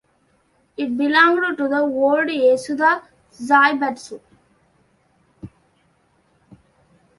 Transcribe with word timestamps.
It 0.77 0.97
belonged 0.97 1.59
to 1.59 1.67
the 1.67 1.81
old 1.81 2.25
Yasuda 2.27 3.03
zaibatsu. 3.35 4.19